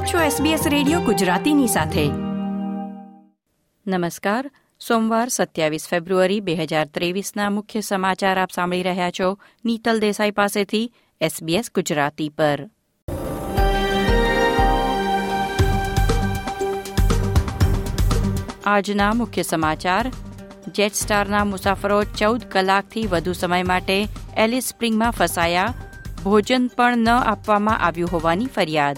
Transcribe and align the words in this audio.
આપ 0.00 0.06
છો 0.06 0.18
SBS 0.18 0.68
radio 0.68 1.00
ગુજરાતીની 1.00 1.66
સાથે. 1.66 2.08
નમસ્કાર. 3.86 4.50
સોમવાર 4.88 5.28
સત્યાવીસ 5.28 5.88
ફેબ્રુઆરી 5.88 6.40
બે 6.40 6.54
હજાર 6.54 6.86
ત્રેવીસના 6.86 7.50
મુખ્ય 7.50 7.80
સમાચાર 7.80 8.38
આપ 8.38 8.50
સાંભળી 8.50 8.82
રહ્યા 8.82 9.10
છો 9.10 9.38
નીતલ 9.64 10.00
દેસાઈ 10.00 10.30
પાસેથી 10.30 10.92
SBS 11.22 11.64
ગુજરાતી 11.74 12.28
પર. 12.28 12.70
આજના 18.66 19.14
મુખ્ય 19.14 19.42
સમાચાર. 19.42 20.10
જેટ 20.68 20.94
સ્ટારના 20.94 21.44
મુસાફરો 21.44 22.04
ચૌદ 22.04 22.44
કલાકથી 22.44 23.06
વધુ 23.06 23.32
સમય 23.32 23.62
માટે 23.62 24.06
એલિસ 24.36 24.64
સ્પ્રિંગમાં 24.64 25.10
ફસાયા. 25.10 25.74
ભોજન 26.24 26.66
પણ 26.66 26.98
ન 26.98 27.08
આપવામાં 27.08 27.78
આવ્યું 27.78 28.12
હોવાની 28.12 28.46
ફરિયાદ. 28.46 28.96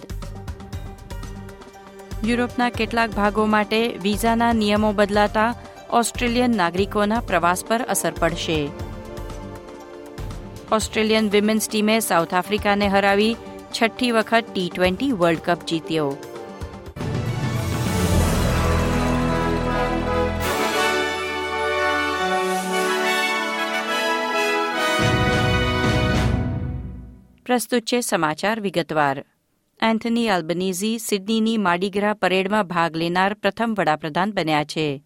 યુરોપના 2.25 2.71
કેટલાક 2.71 3.11
ભાગો 3.11 3.47
માટે 3.47 3.89
વિઝાના 3.89 4.53
નિયમો 4.53 4.93
બદલાતા 4.93 5.55
ઓસ્ટ્રેલિયન 5.91 6.57
નાગરિકોના 6.57 7.21
પ્રવાસ 7.21 7.65
પર 7.65 7.83
અસર 7.83 8.13
પડશે. 8.13 8.69
ઓસ્ટ્રેલિયન 10.73 11.31
વિમેન્સ 11.31 11.69
ટીમે 11.69 12.01
સાઉથ 12.01 12.35
આફ્રિકાને 12.35 12.89
હરાવી 12.89 13.37
છઠ્ઠી 13.83 14.11
વખત 14.11 14.45
ટી 14.53 14.73
ટ્વેન્ટી 14.75 15.13
વર્લ્ડ 15.13 15.39
કપ 15.39 15.67
જીત્યો. 15.67 16.17
પ્રસ્તુત 27.47 27.83
છે 27.83 28.01
સમાચાર 28.01 28.61
વિગતવાર. 28.61 29.25
એન્થની 29.83 30.29
આલ્બનીઝી 30.29 30.99
સિડનીની 30.99 31.57
માડીગ્રા 31.57 32.15
પરેડમાં 32.15 32.67
ભાગ 32.67 32.97
લેનાર 32.97 33.35
પ્રથમ 33.35 33.75
વડાપ્રધાન 33.79 34.33
બન્યા 34.33 34.65
છે. 34.65 35.05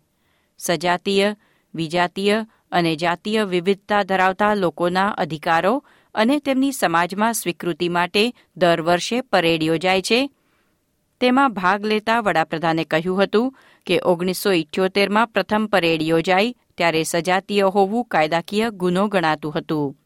સજાતીય, 0.59 1.35
વિજાતીય 1.75 2.47
અને 2.73 2.97
જાતીય 2.97 3.45
વિવિધતા 3.45 4.03
ધરાવતા 4.03 4.55
લોકોના 4.55 5.09
અધિકારો 5.09 5.85
અને 6.15 6.39
તેમની 6.39 6.73
સમાજમાં 6.73 7.35
સ્વીકૃતિ 7.35 7.89
માટે 7.89 8.33
દર 8.57 8.81
વર્ષે 8.81 9.21
પરેડ 9.21 9.63
યોજાય 9.63 10.03
છે. 10.03 10.31
તેમાં 11.21 11.53
ભાગ 11.53 11.85
લેતા 11.85 12.21
વડાપ્રધાને 12.21 12.85
કહ્યું 12.85 13.23
હતું 13.23 13.55
કે 13.87 14.01
ઓગણીસો 14.05 14.53
ઇઠ્યોતેરમાં 14.53 15.29
પ્રથમ 15.29 15.67
પરેડ 15.67 16.03
યોજાઈ 16.03 16.57
ત્યારે 16.77 17.03
સજાતીય 17.03 17.63
હોવું 17.63 18.05
કાયદાકીય 18.05 18.71
ગુનો 18.71 19.09
ગણાતું 19.09 19.53
હતું. 19.55 19.97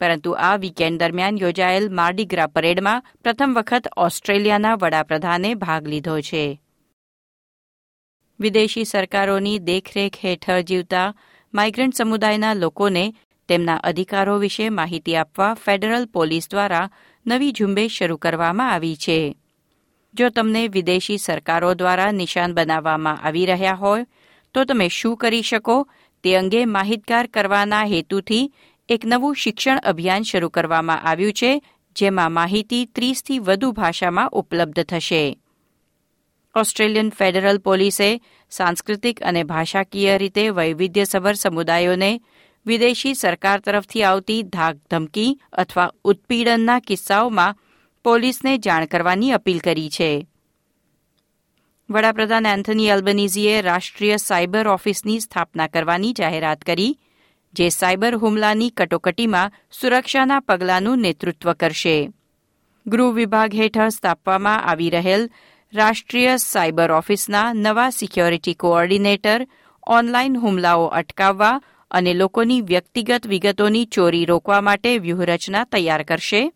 પરંતુ 0.00 0.32
આ 0.38 0.56
વીકેન્ડ 0.56 1.00
દરમિયાન 1.00 1.38
યોજાયેલ 1.38 1.88
માર્ડીગ્રા 1.90 2.46
પરેડમાં 2.46 3.04
પ્રથમ 3.22 3.54
વખત 3.54 3.88
ઓસ્ટ્રેલિયાના 3.96 4.74
વડાપ્રધાને 4.74 5.54
ભાગ 5.54 5.86
લીધો 5.86 6.20
છે. 6.20 6.60
વિદેશી 8.40 8.84
સરકારોની 8.84 9.58
દેખરેખ 9.58 10.18
હેઠળ 10.24 10.60
જીવતા 10.60 11.14
માઇગ્રન્ટ 11.54 11.94
સમુદાયના 11.94 12.54
લોકોને 12.54 13.14
તેમના 13.48 13.76
અધિકારો 13.76 14.38
વિશે 14.38 14.68
માહિતી 14.68 15.16
આપવા 15.16 15.54
ફેડરલ 15.54 16.06
પોલીસ 16.06 16.50
દ્વારા 16.50 16.90
નવી 17.26 17.52
ઝુંબેશ 17.52 17.92
શરૂ 17.92 18.16
કરવામાં 18.16 18.72
આવી 18.72 18.96
છે. 18.96 19.36
જો 20.14 20.28
તમને 20.28 20.68
વિદેશી 20.68 21.18
સરકારો 21.18 21.74
દ્વારા 21.74 22.12
નિશાન 22.12 22.54
બનાવવામાં 22.54 23.22
આવી 23.22 23.46
રહ્યા 23.46 23.72
હોય, 23.72 24.06
તો 24.54 24.64
તમે 24.64 24.88
શું 24.88 25.16
કરી 25.16 25.42
શકો 25.42 25.88
તે 26.22 26.36
અંગે 26.36 26.64
માહિતગાર 26.64 27.26
કરવાના 27.26 27.84
હેતુથી 27.84 28.52
એક 28.88 29.06
નવું 29.06 29.34
શિક્ષણ 29.34 29.78
અભિયાન 29.78 30.22
શરૂ 30.22 30.48
કરવામાં 30.48 31.02
આવ્યું 31.02 31.32
છે, 31.32 31.62
જેમાં 31.96 32.32
માહિતી 32.32 32.84
ત્રીસથી 32.84 33.38
વધુ 33.38 33.72
ભાષામાં 33.72 34.30
ઉપલબ્ધ 34.30 34.84
થશે. 34.84 35.38
ઓસ્ટ્રેલિયન 36.54 37.10
ફેડરલ 37.10 37.58
પોલીસે 37.58 38.20
સાંસ્કૃતિક 38.50 39.22
અને 39.22 39.42
ભાષાકીય 39.42 40.18
રીતે 40.18 40.48
વૈવિધ્યસભર 40.48 41.34
સમુદાયોને 41.34 42.20
વિદેશી 42.66 43.14
સરકાર 43.14 43.60
તરફથી 43.60 44.02
આવતી 44.02 44.42
ધાક 44.42 44.76
ધમકી 44.90 45.40
અથવા 45.52 45.92
ઉત્પીડનના 46.04 46.78
કિસ્સાઓમાં 46.78 47.56
પોલીસને 48.04 48.58
જાણ 48.58 48.84
કરવાની 48.84 49.30
અપીલ 49.30 49.58
કરી 49.58 49.90
છે. 49.90 50.26
વડાપ્રધાન 51.90 52.46
એન્થની 52.46 52.90
અલ્બનીઝીએ 52.90 53.62
રાષ્ટ્રીય 53.62 54.16
સાયબર 54.16 54.68
ઓફિસની 54.68 55.20
સ્થાપના 55.20 55.66
કરવાની 55.66 56.12
જાહેરાત 56.12 56.60
કરી 56.60 56.98
જે 57.54 57.68
સાયબર 57.70 58.14
હુમલાની 58.14 58.70
કટોકટીમાં 58.70 59.52
સુરક્ષાના 59.72 60.40
પગલાંનું 60.40 60.98
નેતૃત્વ 60.98 61.52
કરશે. 61.52 62.10
ગૃહ 62.86 63.12
વિભાગ 63.14 63.54
હેઠળ 63.54 63.88
સ્થાપવામાં 63.88 64.64
આવી 64.64 64.90
રહેલ 64.90 65.30
રાષ્ટ્રીય 65.74 66.36
સાયબર 66.36 66.90
ઓફિસના 66.92 67.54
નવા 67.54 67.90
સિક્યોરિટી 67.90 68.54
કોઓર્ડિનેટર 68.54 69.46
ઓનલાઇન 69.86 70.36
હુમલાઓ 70.36 70.86
અટકાવવા 71.00 71.60
અને 71.90 72.12
લોકોની 72.14 72.60
વ્યક્તિગત 72.62 73.26
વિગતોની 73.26 73.86
ચોરી 73.86 74.24
રોકવા 74.24 74.60
માટે 74.60 74.98
વ્યૂહરચના 74.98 75.64
તૈયાર 75.64 76.02
કરશે. 76.02 76.52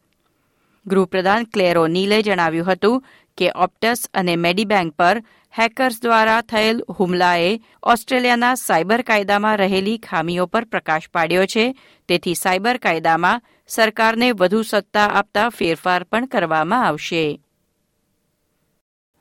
ગૃહપ્રધાન 0.86 1.44
ક્લેરો 1.44 1.86
નીલે 1.86 2.22
જણાવ્યું 2.22 2.72
હતું 2.72 3.04
કે 3.38 3.52
ઓપ્ટસ 3.54 4.08
અને 4.14 4.36
મેડીબેંક 4.36 4.94
પર 4.94 5.22
હેકર્સ 5.58 6.02
દ્વારા 6.02 6.40
થયેલ 6.40 6.82
હુમલાએ 6.98 7.60
ઓસ્ટ્રેલિયાના 7.82 8.54
સાયબર 8.54 9.02
કાયદામાં 9.02 9.58
રહેલી 9.58 9.98
ખામીઓ 9.98 10.46
પર 10.46 10.64
પ્રકાશ 10.64 11.08
પાડ્યો 11.12 11.46
છે. 11.46 11.74
તેથી 12.08 12.34
સાયબર 12.34 12.76
કાયદામાં 12.76 13.42
સરકારને 13.68 14.32
વધુ 14.32 14.62
સત્તા 14.62 15.06
આપતા 15.06 15.48
ફેરફાર 15.48 16.02
પણ 16.02 16.26
કરવામાં 16.26 16.86
આવશે. 16.86 17.40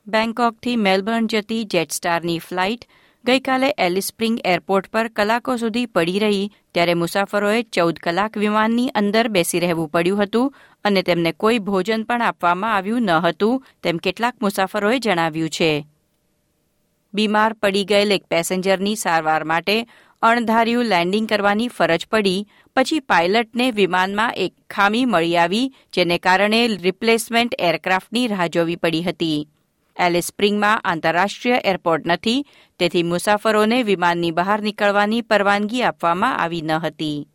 બેંકોકથી 0.08 0.76
મેલબર્ન 0.76 1.28
જતી 1.28 1.66
જેટસ્ટારની 1.66 2.40
ફ્લાઇટ 2.40 2.88
ગઈકાલે 3.26 3.74
એલિસ 3.78 4.06
સ્પ્રિંગ 4.06 4.40
એરપોર્ટ 4.46 4.88
પર 4.88 5.08
કલાકો 5.08 5.58
સુધી 5.58 5.86
પડી 5.86 6.20
રહી, 6.20 6.52
ત્યારે 6.74 6.94
મુસાફરોએ 6.94 7.62
ચૌદ 7.62 8.00
કલાક 8.00 8.38
વિમાનની 8.38 8.88
અંદર 8.88 9.28
બેસી 9.28 9.60
રહેવું 9.60 9.90
પડ્યું 9.90 10.24
હતું 10.24 10.54
અને 10.86 11.02
તેમને 11.02 11.32
કોઈ 11.32 11.60
ભોજન 11.60 12.04
પણ 12.04 12.22
આપવામાં 12.22 12.76
આવ્યું 12.76 13.02
ન 13.02 13.12
હતું, 13.12 13.64
તેમ 13.84 13.98
કેટલાક 13.98 14.36
મુસાફરોએ 14.42 15.00
જણાવ્યું 15.00 15.50
છે. 15.50 15.86
બીમાર 17.14 17.54
પડી 17.54 17.86
ગયેલ 17.86 18.12
એક 18.12 18.26
પેસેન્જરની 18.26 18.96
સારવાર 18.96 19.44
માટે 19.44 19.86
અણધાર્યું 20.22 20.86
લેન્ડિંગ 20.86 21.30
કરવાની 21.30 21.68
ફરજ 21.68 22.08
પડી, 22.12 22.48
પછી 22.76 23.00
પાયલટને 23.00 23.72
વિમાનમાં 23.72 24.34
એક 24.36 24.54
ખામી 24.70 25.06
મળી 25.06 25.38
આવી, 25.38 25.74
જેને 25.94 26.18
કારણે 26.18 26.68
રિપ્લેસમેન્ટ 26.68 27.56
એરક્રાફ્ટની 27.60 28.28
રાહ 28.28 28.48
જોવી 28.48 28.76
પડી 28.76 29.04
હતી. 29.04 29.50
એલિસ 30.00 30.26
સ્પ્રિંગમાં 30.26 30.80
આંતરરાષ્ટ્રીય 30.80 31.56
એરપોર્ટ 31.56 32.06
નથી, 32.06 32.46
તેથી 32.80 33.04
મુસાફરોને 33.04 33.84
વિમાનની 33.84 34.32
બહાર 34.32 34.62
નીકળવાની 34.62 35.22
પરવાનગી 35.22 35.84
આપવામાં 35.84 36.38
આવી 36.38 36.62
ન 36.62 36.72
હતી. 36.72 37.28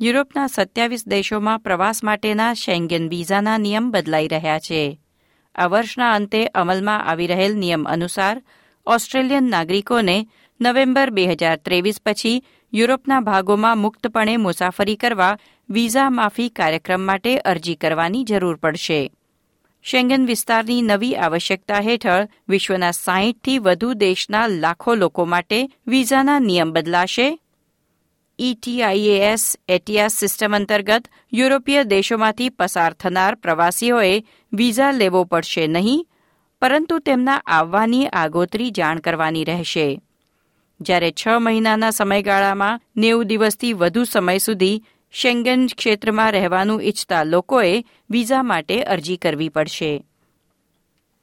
યુરોપના 0.00 0.46
સત્યાવીસ 0.46 1.08
દેશોમાં 1.08 1.60
પ્રવાસ 1.60 2.04
માટેના 2.04 2.54
શેંગેન 2.54 3.08
વિઝાના 3.08 3.58
નિયમ 3.58 3.90
બદલાઈ 3.90 4.28
રહ્યા 4.28 4.58
છે. 4.58 4.98
આ 5.54 5.66
વર્ષના 5.66 6.12
અંતે 6.12 6.46
અમલમાં 6.46 7.04
આવી 7.04 7.26
રહેલ 7.26 7.54
નિયમ 7.54 7.84
અનુસાર 7.84 8.42
ઓસ્ટ્રેલિયન 8.86 9.44
નાગરિકોને 9.44 10.26
નવેમ્બર 10.60 11.10
બે 11.10 11.26
હજાર 11.26 11.56
ત્રેવીસ 11.56 12.00
પછી 12.06 12.44
યુરોપના 12.72 13.20
ભાગોમાં 13.20 13.78
મુક્તપણે 13.78 14.36
મુસાફરી 14.36 14.96
કરવા 14.96 15.38
વિઝા 15.70 16.10
માફી 16.10 16.48
કાર્યક્રમ 16.48 17.00
માટે 17.00 17.38
અરજી 17.38 17.74
કરવાની 17.74 18.24
જરૂર 18.24 18.56
પડશે. 18.56 19.12
શેંગન 19.82 20.26
વિસ્તારની 20.26 20.82
નવી 20.82 21.16
આવશ્યકતા 21.16 21.80
હેઠળ 21.80 22.28
વિશ્વના 22.48 22.90
સાહીઠથી 22.90 23.58
વધુ 23.58 23.92
દેશના 23.92 24.46
લાખો 24.46 24.94
લોકો 24.94 25.24
માટે 25.24 25.68
વિઝાના 25.86 26.38
નિયમ 26.38 26.72
બદલાશે. 26.72 27.38
ઇટીઆઈએએસ 28.38 29.56
એટીએસ 29.68 30.12
સિસ્ટમ 30.12 30.56
અંતર્ગત 30.56 31.08
યુરોપીય 31.32 31.84
દેશોમાંથી 31.84 32.48
પસાર 32.48 32.92
થનાર 32.92 33.34
પ્રવાસીઓએ 33.34 34.24
વિઝા 34.52 34.92
લેવો 34.92 35.24
પડશે 35.24 35.66
નહીં, 35.66 36.06
પરંતુ 36.60 36.98
તેમના 36.98 37.42
આવવાની 37.46 38.06
આગોતરી 38.06 38.70
જાણ 38.70 38.98
કરવાની 38.98 39.44
રહેશે. 39.44 40.00
જ્યારે 40.80 41.12
છ 41.12 41.28
મહિનાના 41.28 41.90
સમયગાળામાં 41.90 42.80
નેવું 42.96 43.26
દિવસથી 43.26 43.72
વધુ 43.72 44.04
સમય 44.04 44.38
સુધી 44.38 44.82
શેંગન 45.12 45.66
ક્ષેત્રમાં 45.66 46.32
રહેવાનું 46.32 46.82
ઇચ્છતા 46.82 47.24
લોકોએ 47.24 47.84
વિઝા 48.10 48.42
માટે 48.42 48.82
અરજી 48.82 49.16
કરવી 49.16 49.48
પડશે. 49.48 50.04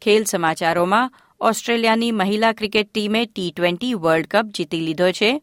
ખેલ 0.02 0.24
સમાચારોમાં 0.24 1.14
ઓસ્ટ્રેલિયાની 1.42 2.12
મહિલા 2.12 2.52
ક્રિકેટ 2.52 2.92
ટીમે 2.94 3.26
ટી 3.26 3.52
ટ્વેન્ટી 3.52 3.94
વર્લ્ડ 3.94 4.28
કપ 4.28 4.46
જીતી 4.46 4.82
લીધો 4.82 5.12
છે. 5.12 5.42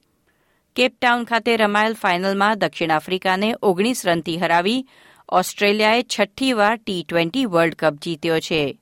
કેપટાઉન 0.77 1.25
ખાતે 1.25 1.57
રમાયેલ 1.57 1.95
ફાઇનલમાં 1.95 2.59
દક્ષિણ 2.59 2.91
આફ્રિકાને 2.91 3.55
ઓગણીસ 3.63 4.07
રનથી 4.07 4.39
હરાવી 4.39 4.87
ઓસ્ટ્રેલિયાએ 5.29 6.03
છઠ્ઠી 6.03 6.53
વાર 6.53 6.77
ટી 6.77 7.07
ટ્વેન્ટી 7.09 7.45
વર્લ્ડ 7.45 7.75
કપ 7.75 7.95
જીત્યો 7.95 8.41
છે. 8.41 8.79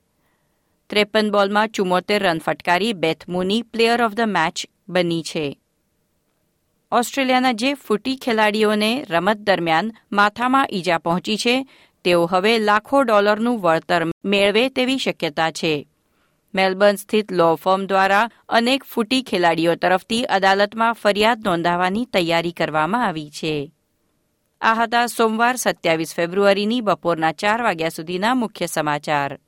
ત્રેપન 0.91 1.31
બોલમાં 1.31 1.69
ચુમ્મોતેર 1.69 2.23
રન 2.23 2.39
ફટકારી 2.39 2.93
Beth 2.93 3.29
Mooney 3.29 3.63
player 3.63 4.03
of 4.03 4.13
the 4.13 4.21
match 4.21 4.67
બની 4.89 5.23
છે. 5.23 5.59
ઓસ્ટ્રેલિયાના 6.93 7.53
જે 7.53 7.75
ફૂટી 7.75 8.17
ખેલાડીઓને 8.17 9.07
રમત 9.11 9.37
દરમિયાન 9.37 9.93
માથામાં 10.13 10.69
ઈજા 10.73 10.99
પહોંચી 10.99 11.37
છે, 11.37 11.67
તેઓ 12.05 12.27
હવે 12.27 12.59
લાખો 12.59 13.03
ડોલરનું 13.03 13.61
વળતર 13.61 14.03
મેળવે 14.25 14.69
તેવી 14.69 14.99
શક્યતા 14.99 15.51
છે. 15.51 15.89
મેલબર્ન 16.55 16.97
સ્થિત 16.97 17.33
લો 17.33 17.55
ફર્મ 17.55 17.87
દ્વારા 17.87 18.31
અનેક 18.49 18.85
ફૂટી 18.85 19.23
ખેલાડીઓ 19.23 19.75
તરફથી 19.75 20.25
અદાલતમાં 20.25 20.93
ફરિયાદ 20.93 21.45
નોંધાવવાની 21.45 22.05
તૈયારી 22.05 22.53
કરવામાં 22.53 23.07
આવી 23.07 23.31
છે. 23.31 23.73
આ 24.61 24.75
હતા 24.75 25.07
સોમવાર 25.07 25.57
સત્યાવીસ 25.57 26.15
ફેબ્રુઆરીની 26.15 26.81
બપોરના 26.81 27.33
ચાર 27.33 27.63
વાગ્યા 27.63 27.89
સુધીના 27.89 28.35
મુખ્ય 28.35 28.67
સમાચાર. 28.67 29.39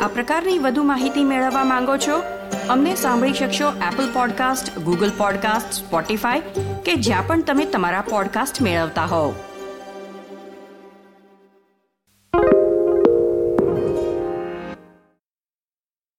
આ 0.00 0.08
પ્રકારની 0.08 0.58
વધુ 0.58 0.82
માહિતી 0.82 1.24
મેળવવા 1.24 1.64
માંગો 1.64 1.96
છો? 1.96 2.22
અમને 2.68 2.94
સાંભળી 2.94 3.32
શકશો 3.32 3.68
Apple 3.92 4.12
podcast 4.12 4.78
Google 4.78 5.10
podcast 5.10 5.72
Spotify 5.72 6.40
કે 6.84 6.94
જ્યાં 6.94 7.26
પણ 7.26 7.42
તમે 7.42 7.64
તમારા 7.64 8.00
પોડકાસ્ટ 8.00 8.62
મેળવતા 8.62 9.04
હોવ. 9.04 9.34